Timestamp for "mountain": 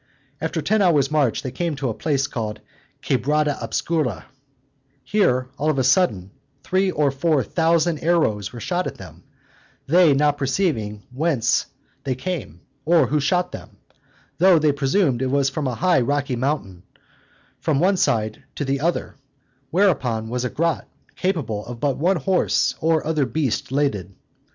16.35-16.81